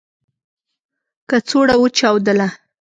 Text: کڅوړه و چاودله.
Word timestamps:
کڅوړه 1.29 1.75
و 1.81 1.85
چاودله. 1.97 2.47